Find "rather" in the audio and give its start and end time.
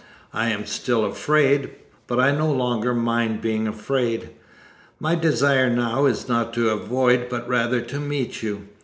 7.47-7.81